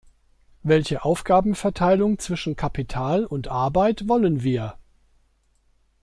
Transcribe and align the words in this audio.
Welche 0.63 1.05
Aufgabenverteilung 1.05 2.17
zwischen 2.17 2.55
Kapital 2.55 3.23
und 3.23 3.49
Arbeit 3.49 4.07
wollen 4.07 4.41
wir? 4.41 4.79